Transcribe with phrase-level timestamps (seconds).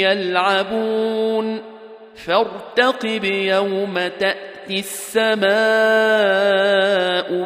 [0.00, 1.60] يلعبون
[2.14, 5.44] فارتقب يوم تاتي السماء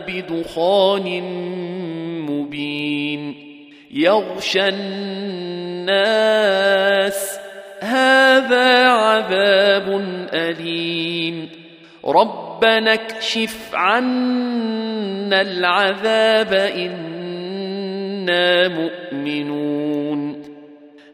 [0.07, 1.23] بدخان
[2.31, 3.35] مبين
[3.91, 5.99] يغشى الناس
[7.81, 10.01] هذا عذاب
[10.33, 11.49] اليم
[12.05, 16.55] ربنا اكشف عنا العذاب
[18.29, 20.38] أنا مؤمنون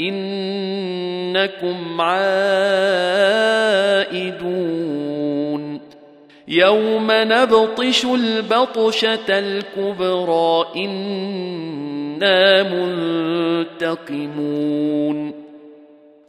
[0.00, 2.86] إنكم عائدون.
[6.48, 12.62] يوم نبطش البطشة الكبرى إنا
[13.82, 15.46] منتقمون.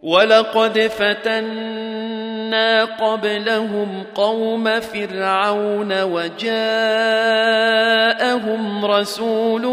[0.04, 6.46] ولقد فتنا قبلهم قوم فرعون وجاءهم
[8.86, 9.64] رسول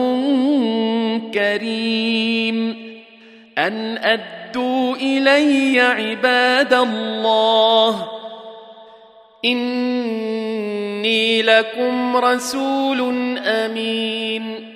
[1.35, 2.94] كريم.
[3.59, 8.09] أن أدوا إلي عباد الله.
[9.45, 13.01] إني لكم رسول
[13.39, 14.75] أمين.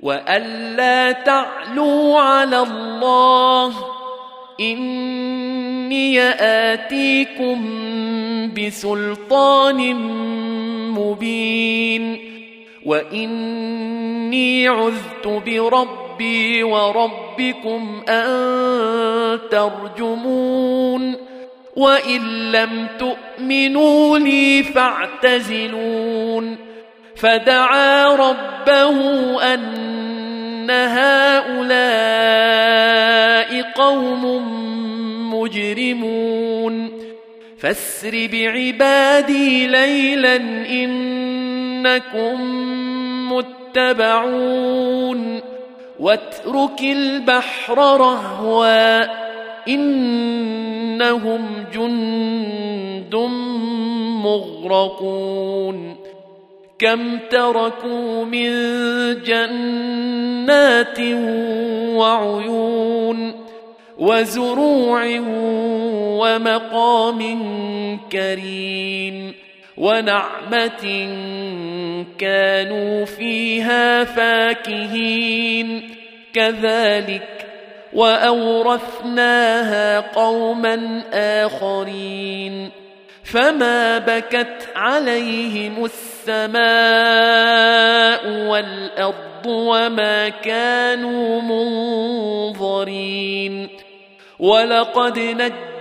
[0.00, 3.74] وأن لا تعلوا على الله.
[4.60, 7.58] إني آتيكم
[8.54, 9.94] بسلطان
[10.90, 12.31] مبين.
[12.86, 21.14] واني عذت بربي وربكم ان ترجمون
[21.76, 26.56] وان لم تؤمنوا لي فاعتزلون
[27.16, 28.96] فدعا ربه
[29.54, 32.02] ان هؤلاء
[33.74, 34.24] قوم
[35.34, 37.02] مجرمون
[37.58, 40.36] فاسر بعبادي ليلا
[41.86, 45.40] إنكم متبعون
[46.00, 49.04] واترك البحر رهوا
[49.68, 53.14] إنهم جند
[54.24, 55.96] مغرقون
[56.78, 58.50] كم تركوا من
[59.22, 61.00] جنات
[61.96, 63.34] وعيون
[63.98, 65.04] وزروع
[66.20, 67.38] ومقام
[68.12, 69.32] كريم
[69.76, 70.84] ونعمة
[72.18, 75.94] كانوا فيها فاكهين.
[76.34, 77.46] كذلك
[77.92, 82.70] وأورثناها قوما آخرين.
[83.24, 86.62] فما بكت عليهم السماء
[88.48, 91.40] والأرض وما كانوا
[92.50, 93.68] منظرين.
[94.38, 95.18] ولقد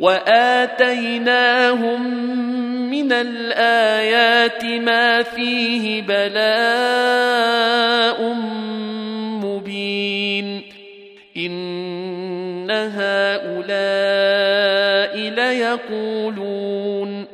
[0.00, 1.50] وآتيناهم
[2.90, 6.40] من الآيات ما فيه بلاء
[9.44, 10.62] مبين.
[11.36, 13.80] إن هؤلاء
[15.30, 17.26] ليقولون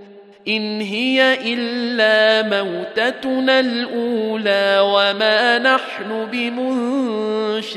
[0.48, 7.76] إن هي إلا موتتنا الأولى وما نحن بمنشرين.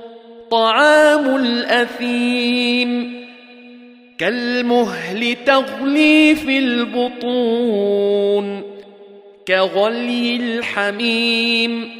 [0.51, 3.21] طعام الأثيم.
[4.17, 8.63] كالمهل تغلي في البطون
[9.47, 11.91] كغلي الحميم.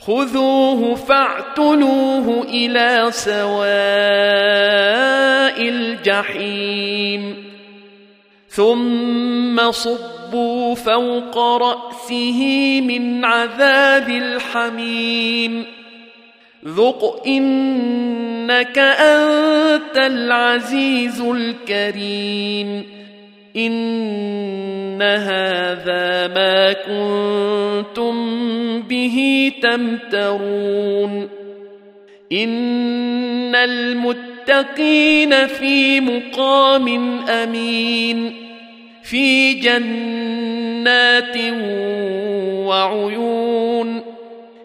[0.00, 3.62] خذوه فاعتلوه إلى سواء
[5.68, 7.52] الجحيم.
[8.48, 15.81] ثم صبوا فوق رأسه من عذاب الحميم.
[16.66, 22.84] ذق انك انت العزيز الكريم
[23.56, 28.12] ان هذا ما كنتم
[28.82, 31.28] به تمترون
[32.32, 36.88] ان المتقين في مقام
[37.28, 38.32] امين
[39.02, 41.36] في جنات
[42.66, 44.11] وعيون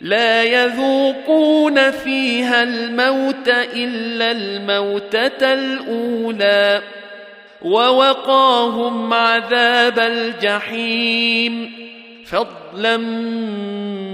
[0.00, 6.82] لا يذوقون فيها الموت إلا الموتة الأولى
[7.62, 11.72] ووقاهم عذاب الجحيم.
[12.26, 12.96] فضلا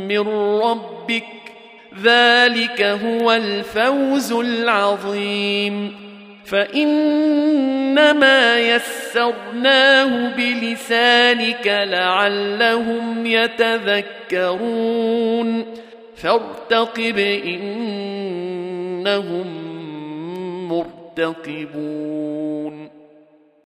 [0.08, 0.28] من
[0.62, 1.24] ربك
[2.02, 5.96] ذلك هو الفوز العظيم.
[6.44, 8.58] فإنما
[9.12, 14.62] يسرناه بلسانك لعلهم يتذكرون.
[16.16, 19.46] فارتقب إنهم
[20.68, 22.31] مرتقبون.